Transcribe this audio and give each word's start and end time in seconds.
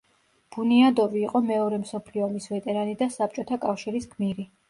ბუნიადოვი 0.55 1.19
იყო 1.25 1.41
მეორე 1.49 1.79
მსოფლიო 1.83 2.25
ომის 2.29 2.49
ვეტერანი 2.53 2.97
და 3.03 3.11
საბჭოთა 3.17 3.59
კავშირის 3.67 4.09
გმირი. 4.15 4.47